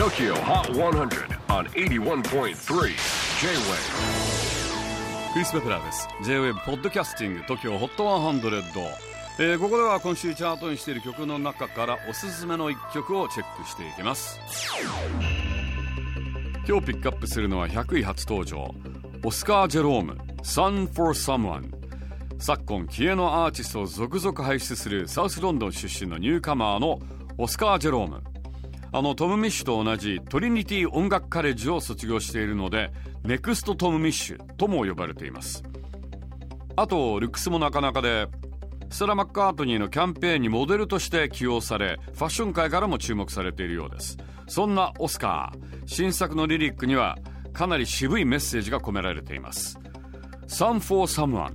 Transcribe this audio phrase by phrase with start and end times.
[0.00, 2.54] TOKYO HOT 100 on 81.3 J-WAVE.
[5.34, 6.08] クリス・ベプラーです。
[6.24, 8.88] J-WAVE ポッドキャスティング TOKYO HOT 100、
[9.40, 14.40] えー、ここでは今週チャートにしている曲の中からおすすめの一曲をチェックしていきます。
[16.66, 18.74] 今日ピックアップするのは100位初登場。
[19.22, 21.74] オスカー・ジェローム Sun for Someone
[22.38, 27.00] 昨今気鋭のアーティストを続々輩出するサウスロンドン出身のニューカマーの
[27.36, 28.22] オスカー・ジェローム。
[28.92, 35.62] あのトム・ミッシュと同じトリニティ音楽カレッジを卒業しているのでネクスト・トム・ミッシュとも呼ばれています。
[36.76, 38.26] あとルックスもなかなかで
[38.90, 44.18] ステラ・マッカートニーのキャンペーンにモデルとして起用されファッション界からも注目されているようです。
[44.48, 45.82] そんなオスカー。
[45.86, 47.16] 新作のリリックには
[47.52, 49.78] かなり渋いメッセージが込められています。
[50.48, 51.54] Sun for someone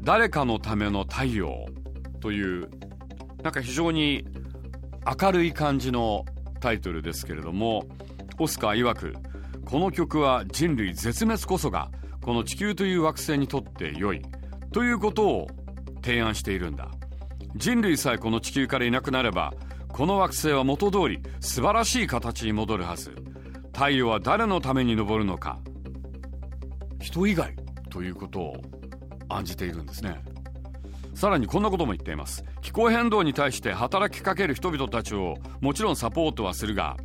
[0.00, 1.66] 誰かのための太陽
[2.20, 2.70] という
[3.42, 4.24] なんか非常に
[5.20, 6.24] 明るい感じの
[6.58, 7.86] タイトルですけれども
[8.38, 9.14] オスカー曰く
[9.64, 11.90] この曲は人類絶滅こそが
[12.22, 14.22] この地球という惑星にとって良い
[14.72, 15.46] ということを
[16.02, 16.90] 提案しているんだ。
[17.56, 19.52] 人類さえこの地球からいなくなれば
[19.88, 23.14] この惑星は元通り素晴らしい形に戻るはず。
[23.72, 25.58] 太陽は誰のために昇るのか。
[27.00, 27.54] 人以外
[27.90, 28.56] ということを
[29.28, 30.22] 案じているんですね。
[31.18, 32.44] さらにこんなことも言っています。
[32.60, 36.96] 気候変動に対して働きかける人々たちをもちろんサポートはするが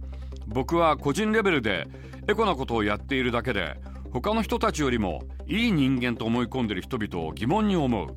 [0.45, 1.87] 僕は個人レベルで
[2.27, 3.75] エコなことをやっているだけで
[4.11, 8.15] 他の人たちよりもいい人間と思い込んでる人々を疑問に思う。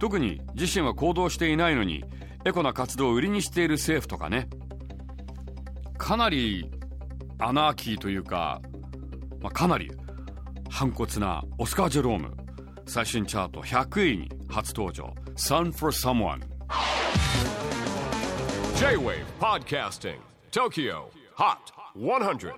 [0.00, 2.02] 特に自身は行動していないのに
[2.44, 4.48] エコな活動を売りにしている政府とかね。
[5.98, 6.68] かなり
[7.38, 8.60] アナーキーというか、
[9.40, 9.92] まあ、かなり
[10.68, 12.36] 反骨なオスカー・ジェローム。
[12.86, 14.37] 最新チャート100位に。
[14.49, 16.41] 初登場 Sun for Someone
[18.75, 20.19] J-WAVE PODCASTING
[20.51, 22.53] TOKYO HOT 100